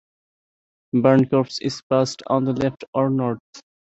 Barn 0.93 1.29
copse 1.29 1.59
is 1.61 1.83
passed 1.83 2.23
on 2.25 2.45
the 2.45 2.53
left 2.53 2.85
or 2.91 3.11
north. 3.11 3.37